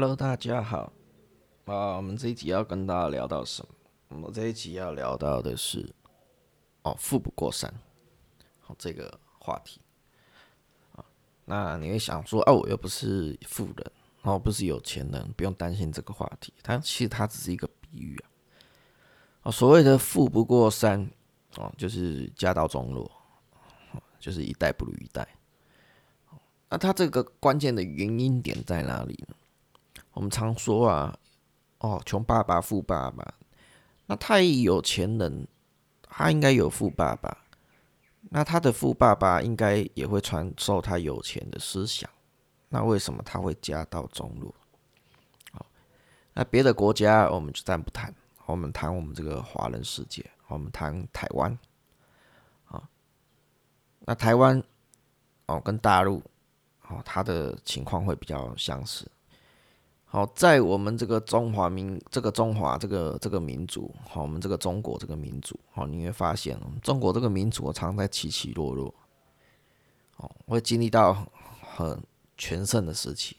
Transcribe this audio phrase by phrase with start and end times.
[0.00, 0.90] Hello，大家好。
[1.66, 3.68] 啊，我们这一集要跟大家聊到什么？
[4.08, 5.86] 我们这一集要聊到的是，
[6.84, 7.70] 哦，富不过三，
[8.60, 9.78] 好这个话题。
[10.96, 11.04] 啊，
[11.44, 13.92] 那你会想说，哦，我又不是富人，
[14.22, 16.50] 哦，不是有钱人，不用担心这个话题。
[16.62, 18.24] 它其实它只是一个比喻啊。
[19.42, 21.06] 哦，所谓的富不过三，
[21.58, 23.12] 哦，就是家道中落，
[24.18, 25.28] 就是一代不如一代。
[26.70, 29.36] 那它这个关键的原因点在哪里呢？
[30.20, 31.18] 我们常说啊，
[31.78, 33.26] 哦，穷爸爸富爸爸，
[34.04, 35.48] 那太有钱人，
[36.02, 37.34] 他应该有富爸爸，
[38.28, 42.10] 那他的富爸爸应该也会传授他有钱的思想，
[42.68, 44.54] 那为什么他会家道中落？
[45.52, 45.64] 好，
[46.34, 51.58] 那别的国家我们就暂不谈，我们谈我们这个华人世界，我们谈台湾，
[52.66, 52.86] 啊，
[54.00, 54.62] 那台湾
[55.46, 56.22] 哦跟大陆。
[56.88, 59.10] 哦，他的情况会比较相似。
[60.12, 68.92] 好，在我们这个中华民，这个中华这个这个民族，好，我们这个中国这个民族，好，你会发现，中国这个民族常在起起落落，
[70.16, 71.30] 哦，会经历到
[71.76, 72.02] 很
[72.36, 73.36] 全盛的时期，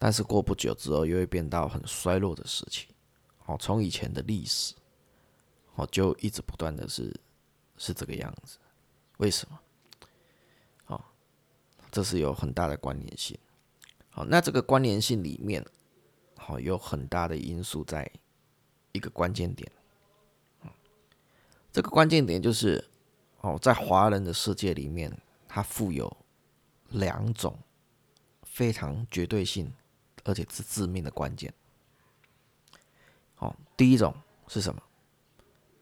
[0.00, 2.88] 但是过不久之后，又会变到很衰落的时期。
[3.44, 4.74] 哦，从以前的历史，
[5.76, 7.14] 哦，就一直不断的是
[7.78, 8.58] 是这个样子，
[9.18, 9.60] 为什么？
[10.88, 11.00] 哦
[11.92, 13.38] 这是有很大的关联性，
[14.16, 15.62] 好，那这个关联性里面，
[16.38, 18.10] 好有很大的因素在
[18.92, 19.70] 一个关键点，
[21.70, 22.82] 这个关键点就是，
[23.42, 25.14] 哦，在华人的世界里面，
[25.46, 26.10] 它富有
[26.88, 27.58] 两种
[28.42, 29.70] 非常绝对性，
[30.24, 31.52] 而且是致命的关键，
[33.36, 34.14] 哦，第一种
[34.48, 34.82] 是什么？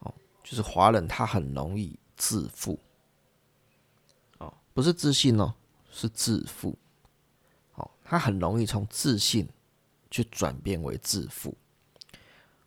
[0.00, 2.76] 哦，就是华人他很容易致富，
[4.38, 5.54] 哦，不是自信哦。
[5.98, 6.76] 是致富，哦，
[8.08, 9.48] 他很容易从自信
[10.10, 11.52] 去转变为自负，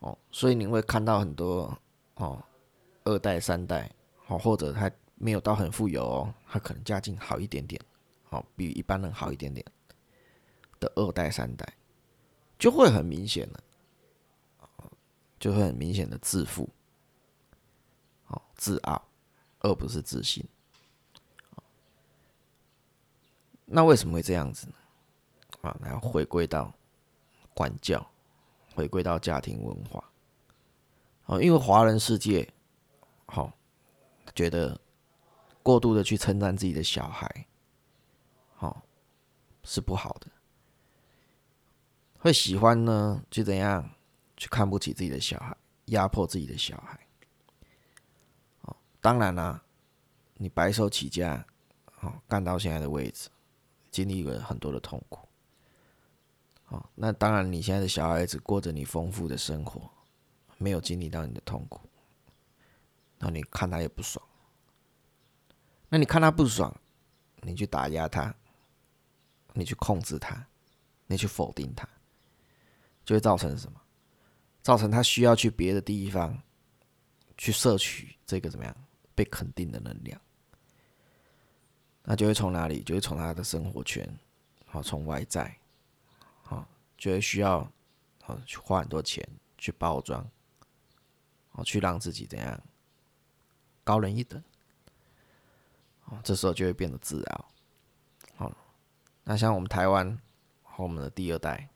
[0.00, 1.78] 哦，所以你会看到很多
[2.16, 2.42] 哦，
[3.04, 3.88] 二代、三代，
[4.26, 7.80] 哦，或者他没有到很富有哦，他可能家境好一点点，
[8.30, 9.64] 哦，比一般人好一点点
[10.80, 11.74] 的二代、三代，
[12.58, 13.62] 就会很明显的，
[15.38, 16.68] 就会很明显的自负，
[18.26, 19.06] 哦，自傲，
[19.60, 20.44] 而不是自信。
[23.64, 24.74] 那为什么会这样子呢？
[25.62, 26.72] 啊，然后回归到
[27.54, 28.04] 管教，
[28.74, 30.02] 回归到家庭文化。
[31.26, 32.48] 哦，因为华人世界，
[33.26, 33.52] 好，
[34.34, 34.80] 觉得
[35.62, 37.46] 过度的去称赞自己的小孩，
[38.54, 38.82] 好，
[39.62, 40.26] 是不好的。
[42.18, 43.90] 会喜欢呢，就怎样
[44.36, 45.56] 去看不起自己的小孩，
[45.86, 46.98] 压迫自己的小孩。
[48.62, 49.62] 哦，当然啦，
[50.34, 51.44] 你白手起家，
[51.92, 53.28] 好，干到现在的位置。
[53.90, 55.26] 经历了很多的痛苦，
[56.70, 59.90] 哦，那当然，你现在的小孩子过着你丰富的生活，
[60.58, 61.80] 没有经历到你的痛苦，
[63.18, 64.24] 那你看他也不爽，
[65.88, 66.74] 那你看他不爽，
[67.42, 68.34] 你去打压他，
[69.52, 70.46] 你去控制他，
[71.06, 71.88] 你去否定他，
[73.04, 73.80] 就会造成什么？
[74.62, 76.40] 造成他需要去别的地方
[77.36, 78.76] 去摄取这个怎么样
[79.14, 80.20] 被肯定的能量。
[82.04, 82.82] 那就会从哪里？
[82.82, 84.08] 就会从他的生活圈，
[84.66, 85.54] 好，从外在，
[87.00, 87.68] 就会需要，
[88.22, 90.24] 好，去花很多钱去包装，
[91.52, 92.60] 哦，去让自己怎样
[93.82, 94.40] 高人一等，
[96.04, 97.48] 哦，这时候就会变得自傲，
[98.36, 98.52] 好，
[99.24, 100.16] 那像我们台湾
[100.62, 101.70] 和我们的第二代，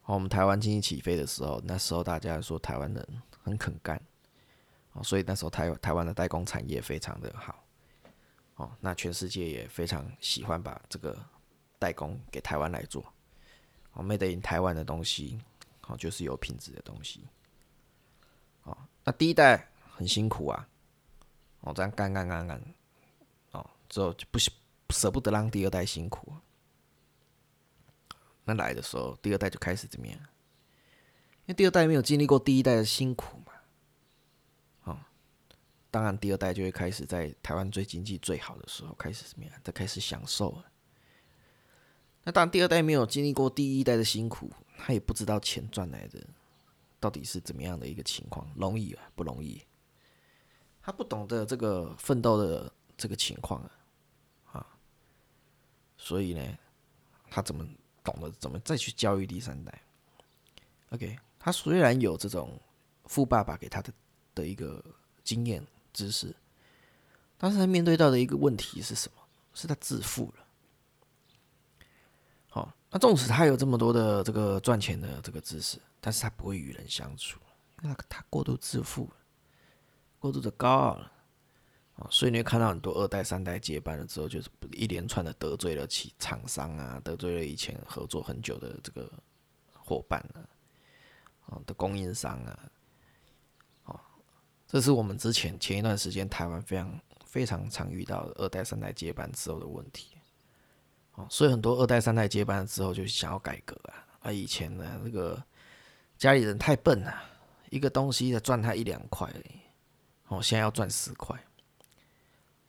[0.00, 4.00] 和我们台湾经济起飞的时候，那时候大家说台湾人很肯干，
[4.94, 7.62] 哦，所以那时候台台湾的代工产业非常的好。
[8.56, 11.16] 哦，那全世界也非常喜欢把这个
[11.78, 13.04] 代工给台湾来做，
[13.98, 15.40] 哦，made in 台湾的东西，
[15.88, 17.26] 哦，就是有品质的东西。
[18.62, 20.68] 哦，那第一代很辛苦啊，
[21.62, 22.62] 哦，这样干干干干，
[23.50, 24.38] 哦，之后就不
[24.90, 26.32] 舍不得让第二代辛苦。
[28.44, 30.16] 那来的时候，第二代就开始怎么样？
[30.16, 33.52] 因为第二代没有经历过第一代的辛苦嘛，
[34.84, 34.98] 哦。
[35.90, 39.60] 当然，第二代就会开始在台湾最经济最好的时候开始怎么样？
[39.64, 40.64] 在开始享受了。
[42.28, 46.22] 那当然，第二代没有经历过第一代的辛苦，他也不知道钱赚来的
[47.00, 49.62] 到底是怎么样的一个情况，容易啊，不容易。
[50.82, 53.70] 他不懂得这个奋斗的这个情况啊，
[54.52, 54.66] 啊，
[55.96, 56.58] 所以呢，
[57.30, 57.66] 他怎么
[58.04, 59.82] 懂得怎么再去教育第三代
[60.90, 62.60] ？OK，他虽然有这种
[63.06, 63.90] 富爸爸给他的
[64.34, 64.84] 的一个
[65.24, 65.66] 经验。
[65.94, 66.36] 知识，
[67.38, 69.22] 但是他面对到的一个问题是什么？
[69.54, 70.44] 是他自负了。
[72.90, 77.38] 那纵使他有这么多的这个赚钱的这个知识，但是他不会与人相处，
[77.82, 79.08] 因为他他过度自负
[80.18, 81.12] 过度的高傲了
[81.96, 89.12] 啊，所以你会看到很多二代、三代接班了之后，就是一连串的得罪了其厂商啊，得罪了以前合作很久的这个
[89.74, 90.40] 伙伴啊，
[91.46, 92.70] 啊的供应商啊，
[93.84, 94.00] 啊，
[94.66, 100.17] 这是我们之前前一段时间台湾非常非常常遇到的二代、三代接班之后的问题。
[101.28, 104.06] 所以很多二代、三代接班之后就想要改革啊！
[104.20, 105.42] 啊，以前呢，那个
[106.16, 107.22] 家里人太笨了，
[107.70, 109.32] 一个东西的赚他一两块，
[110.28, 111.38] 哦，现在要赚十块，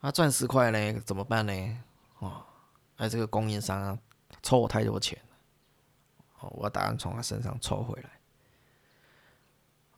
[0.00, 1.78] 啊，赚十块呢怎么办呢？
[2.20, 2.42] 哦，
[2.96, 3.98] 哎，这个供应商啊，
[4.42, 5.36] 抽我太多钱了
[6.40, 8.10] 哦，我打算从他身上抽回来。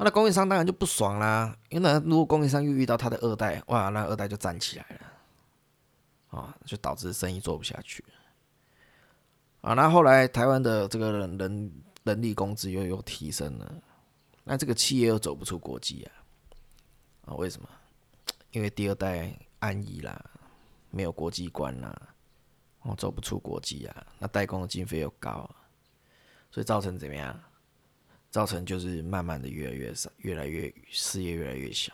[0.02, 8.02] 那供应商当然就不爽啦，因为如果供应商又遇到他的二代，哇，那二代就站起来了，啊，就导致生意做不下去。
[9.60, 11.72] 啊，那后来台湾的这个人人
[12.04, 13.74] 人力工资又又提升了，
[14.42, 16.12] 那这个企业又走不出国际啊？
[17.26, 17.68] 啊，为什么？
[18.52, 20.24] 因为第二代安逸啦，
[20.90, 21.94] 没有国际观啦，
[22.82, 25.48] 哦，走不出国际啊，那代工的经费又高，
[26.50, 27.38] 所以造成怎么样？
[28.30, 31.92] 造成就是慢慢的越来越少，越来越事业越来越小。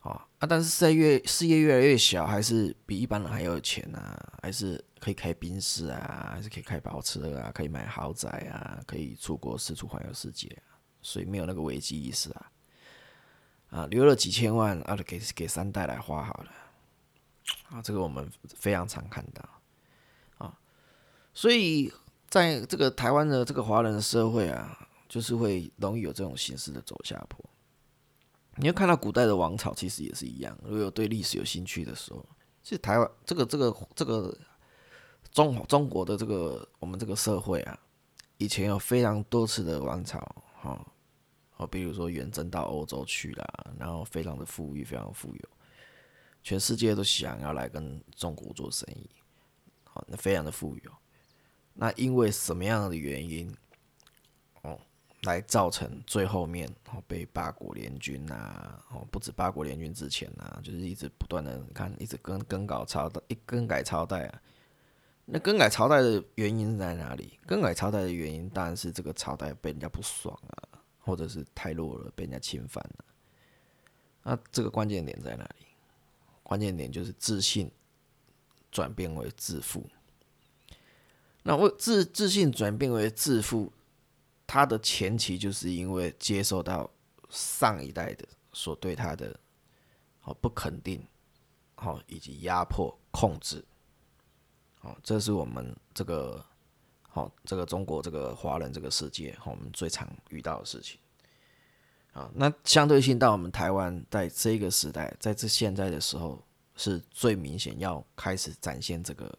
[0.00, 0.46] 啊啊！
[0.46, 4.38] 但是事业事业越来越小，还是比一般人还要有钱啊？
[4.42, 6.30] 还是可以开宾士啊？
[6.32, 7.50] 还是可以开跑车啊？
[7.54, 8.80] 可以买豪宅啊？
[8.86, 10.56] 可以出国四处环游世界？
[11.02, 12.52] 所以没有那个危机意识啊！
[13.70, 16.50] 啊，留了几千万啊，给给三代来花好了
[17.68, 17.82] 啊！
[17.82, 19.48] 这个我们非常常看到
[20.38, 20.58] 啊，
[21.34, 21.92] 所以
[22.28, 27.44] 在这个台湾的这个华人的社会啊，就是会容易有这种形式的走下坡。
[28.60, 30.56] 你要看到古代的王朝，其实也是一样。
[30.62, 32.24] 如果有对历史有兴趣的时候，
[32.62, 34.36] 其实台湾这个、这个、这个
[35.32, 37.78] 中中国的这个我们这个社会啊，
[38.36, 40.18] 以前有非常多次的王朝，
[40.60, 40.86] 哈，
[41.56, 43.46] 哦，比如说远征到欧洲去啦，
[43.78, 45.48] 然后非常的富裕，非常富有，
[46.42, 49.08] 全世界都想要来跟中国做生意，
[49.84, 50.92] 好，那非常的富有。
[51.72, 53.50] 那因为什么样的原因？
[55.24, 64.42] 来造成最后面哦被八国联军呐哦不止八国联军之前呐，就是一直不断的看一直更更改朝代一更改朝代啊，
[65.26, 67.38] 那更改朝代的原因在哪里？
[67.44, 73.04] 更改朝代的原因当然是这个朝代被人家不爽啊，或者是太弱了被人家侵犯了。
[74.22, 75.66] 那这个关键点在哪里？
[76.42, 77.70] 关键点就是自信
[78.72, 79.84] 转变为自负。
[81.42, 83.70] 那为自自信转变为自负。
[84.52, 86.90] 他的前期就是因为接受到
[87.28, 89.38] 上一代的所对他的
[90.18, 91.06] 好不肯定，
[91.76, 93.64] 好以及压迫控制，
[94.80, 96.44] 好，这是我们这个
[97.02, 100.98] 好这个中国这个华人这个世界，我们最常遇到的事情。
[102.12, 106.42] 啊，那相对性到我们台湾，在这个时代，在这现在的时候，
[106.74, 109.32] 是最明显要开始展现这个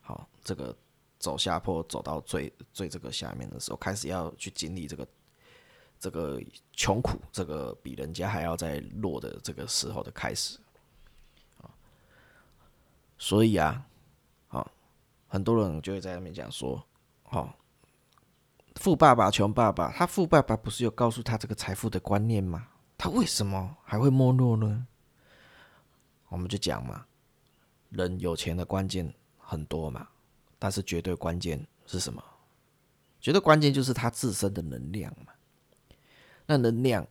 [0.00, 0.74] 好这个。
[1.24, 5.08] 走下坡，走到最最这个下面的时候，开始要去经历这个
[5.98, 6.38] 这个
[6.74, 10.58] 穷苦，这个比人家还要再弱的这个时候的开始
[11.62, 11.64] 啊。
[13.16, 13.86] 所以啊，
[14.48, 14.70] 啊，
[15.26, 16.84] 很多人就会在那边讲说，
[17.30, 17.48] 哦，
[18.74, 22.68] 富爸爸穷爸爸，他富爸爸不是有告诉他这个财富的观念吗？
[22.98, 24.86] 他为什么还会没落呢？
[26.28, 27.06] 我们就讲嘛，
[27.88, 30.06] 人有钱的关键很多嘛。
[30.64, 32.24] 但是绝对关键是什么？
[33.20, 35.30] 绝对关键就是他自身的能量嘛。
[36.46, 37.06] 那能量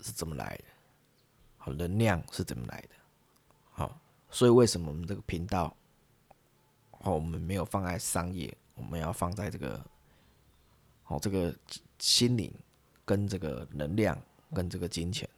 [0.00, 0.64] 是怎么来的？
[1.56, 2.88] 好，能量是怎么来的？
[3.70, 3.96] 好，
[4.28, 5.72] 所以为什么我们这个频道，
[6.98, 9.80] 哦，我们没有放在商业，我们要放在这个，
[11.06, 11.54] 哦，这个
[12.00, 12.52] 心灵
[13.04, 14.20] 跟这个能量
[14.52, 15.28] 跟这个金钱，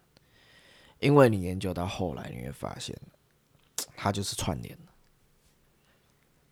[1.00, 2.98] 因为你研究到后来，你会发现，
[3.94, 4.75] 它就是串联。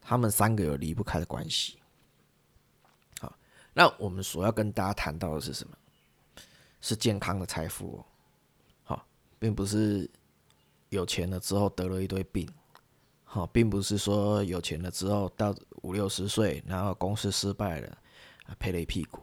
[0.08, 1.78] 他们三个有离不开的关系。
[3.20, 3.36] 好，
[3.74, 5.76] 那我们所要跟大家谈到的是什么？
[6.80, 8.04] 是健康的财富。
[8.84, 9.04] 好，
[9.40, 10.08] 并不是
[10.90, 12.48] 有钱了之后得了一堆病。
[13.24, 17.98] 好，并不是说有钱了之后到五六十岁，然后公司失败了，
[18.60, 19.20] 赔了一屁股。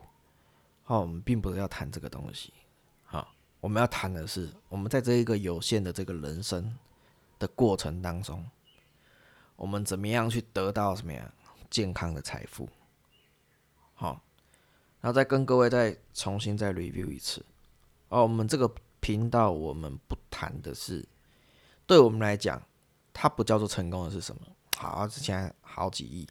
[0.84, 2.52] 好，我们并不是要谈这个东西。
[3.06, 6.78] 好，我们要谈的是，我们在这一个有限的这个人生
[7.40, 8.46] 的过程当中。
[9.56, 11.32] 我们怎么样去得到什么样
[11.70, 12.68] 健康的财富？
[13.94, 14.22] 好，
[15.02, 17.46] 然后再跟各位再重新再 review 一次。
[18.10, 18.70] 哦，我们这个
[19.00, 21.08] 频道我们不谈的是，
[21.86, 22.62] 对我们来讲，
[23.12, 24.42] 它不叫做成功的是什么？
[24.78, 26.28] 好，之前好几亿，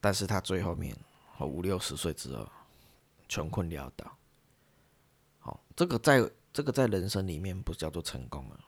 [0.00, 0.96] 但是他最后面
[1.38, 2.46] 五六十岁之后
[3.28, 4.16] 穷困潦倒，
[5.38, 8.60] 好，这个在这个在人生里面不叫做成功了，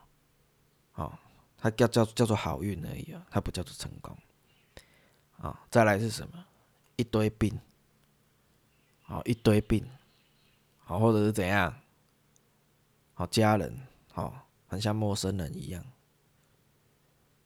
[0.92, 1.18] 好，
[1.62, 4.18] 它叫叫叫做好运而已啊，它不叫做成功。
[5.38, 6.44] 啊，再来是什么？
[6.96, 7.56] 一堆病，
[9.02, 9.88] 好一堆病，
[10.80, 11.72] 好或者是怎样？
[13.14, 13.78] 好家人，
[14.10, 15.84] 好很像陌生人一样。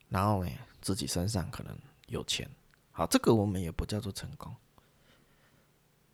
[0.09, 2.51] 然后呢，自己身上可能有钱，
[2.93, 4.57] 好这个我们也不叫做成功。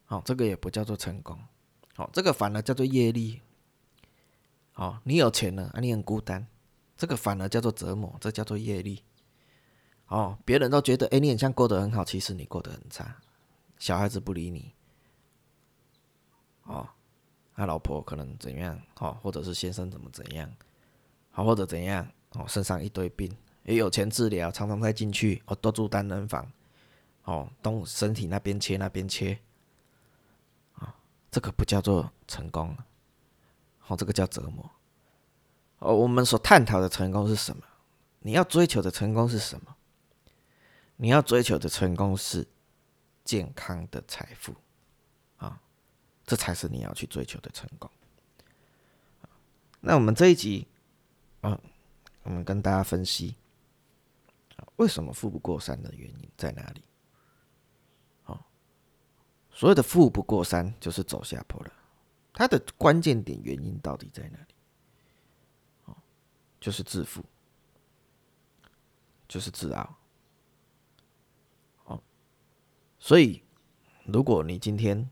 [0.06, 1.38] 好，这个也不叫做成功。
[1.94, 3.40] 好，这个反而叫做业力。
[4.72, 6.48] 好，你有钱了啊，你很孤单，
[7.02, 9.02] 这个反而叫做折磨，这叫做业力。
[10.06, 13.16] 哦，别人都觉得，哎，你很像过得很好，其实你过得很差。
[13.76, 14.72] 小孩子不理你，
[16.62, 16.88] 哦，
[17.56, 20.48] 他老婆可能怎样，哦，或者是先生怎么怎样，
[21.32, 26.48] 好，或者怎样，哦，身上一堆病，也有钱治疗，常常再进去，哦，都住单人房，
[27.24, 29.36] 哦，东身体那边切那边切，
[30.74, 30.94] 啊，
[31.32, 32.76] 这个不叫做成功，
[33.88, 34.70] 哦，这个叫折磨。
[35.82, 37.64] 哦，我们所探讨的成功是什么？
[38.20, 39.76] 你要追求的成功是什么？
[40.94, 42.46] 你要追求的成功是
[43.24, 44.54] 健康的财富，
[45.38, 45.60] 啊，
[46.24, 47.90] 这才是你要去追求的成功。
[49.80, 50.68] 那我们这一集，
[51.40, 51.60] 啊，
[52.22, 53.34] 我们跟大家分析，
[54.76, 56.84] 为什么富不过三的原因在哪里？
[58.22, 58.40] 啊，
[59.50, 61.72] 所有的富不过三就是走下坡了。
[62.32, 64.54] 它的关键点原因到底在哪里？
[66.62, 67.24] 就是自负，
[69.26, 69.96] 就是自傲。
[71.86, 72.00] 哦
[73.00, 73.42] 所以，
[74.04, 75.10] 如果你今天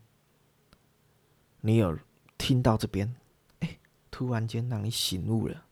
[1.60, 1.98] 你有
[2.38, 3.12] 听到这边，
[3.58, 3.78] 哎，
[4.12, 5.66] 突然间让你醒悟了，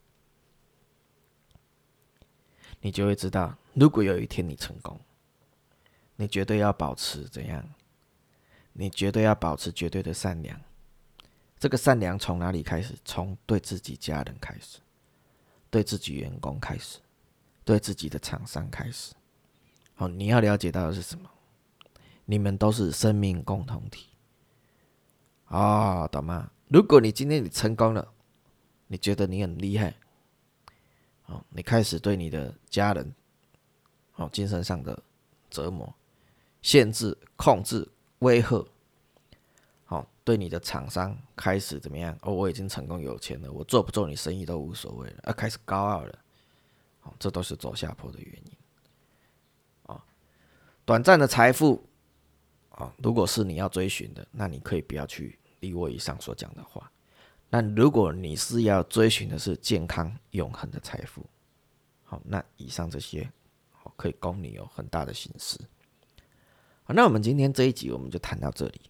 [2.81, 5.01] 你就会知道，如果有一天你成功，
[6.17, 7.65] 你绝对要保持怎样？
[8.73, 10.61] 你绝对要保持绝对的善良。
[11.57, 12.97] 这个善良从哪里开始？
[13.05, 14.81] 从对自己家人开始，
[15.71, 16.99] 对自己员工开始，
[17.65, 19.15] 对自己的厂商开始。
[19.97, 21.29] 哦，你要了解到的是什么？
[22.25, 24.09] 你们都是生命共同体
[25.47, 26.51] 啊，懂吗？
[26.69, 28.07] 如果你今天你成功了，
[28.87, 29.95] 你觉得你很厉害，
[31.27, 33.15] 哦，你开始对你的家人，
[34.17, 35.03] 哦，精神上的
[35.49, 35.93] 折磨、
[36.61, 38.67] 限制、控制、威吓，
[40.29, 42.15] 对你的厂商开始怎么样？
[42.21, 46.19] 哦，我已经成功有钱了，我做不做你生意都无所谓了，啊，开始高傲了，
[47.05, 48.53] 哦，这都是走下坡的原因，
[49.85, 50.05] 啊，
[50.85, 51.83] 短暂的财富。
[52.73, 56.93] 啊，如果是你要追寻的，那你可以不要去理我以上所讲的话。
[57.49, 61.25] 那如果你是要追寻的是健康永恒的财富，
[62.05, 63.33] 好，那以上这些
[63.73, 65.59] 好可以供你有很大的心思。
[66.85, 68.88] 好，那我们今天这一集我们就谈到这里。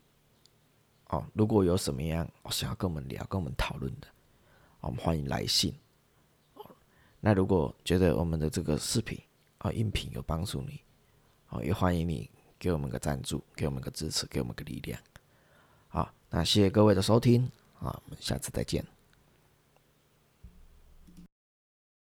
[1.09, 4.09] 哦，如果有什么样想要跟我们聊、跟我们讨论的，
[4.81, 5.75] 我们欢迎来信。
[7.21, 9.21] 那如果觉得我们的这个视频
[9.59, 10.81] 啊、音频有帮助你，
[11.49, 12.31] 哦，也欢迎你。
[12.61, 15.01] 给我们个赞助，给我们个支持，给我们个力量。
[15.87, 17.45] 好，那谢谢各位的收听，
[17.79, 18.85] 啊，我们下次再见。